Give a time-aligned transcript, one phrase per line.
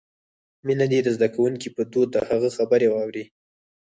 [0.65, 3.25] مينه دې د زدکونکې په دود د هغه خبرې واوري.